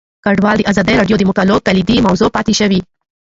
کډوال 0.25 0.57
د 0.59 0.63
ازادي 0.71 0.93
راډیو 0.99 1.19
د 1.19 1.23
مقالو 1.29 1.55
کلیدي 1.67 1.97
موضوع 2.07 2.29
پاتې 2.35 2.53
شوی. 2.59 2.79